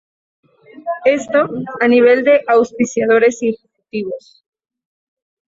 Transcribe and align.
Esto, 1.05 1.47
a 1.79 1.87
nivel 1.87 2.23
de 2.23 2.41
auspiciadores 2.47 3.43
y 3.43 3.49
ejecutivos. 3.49 4.43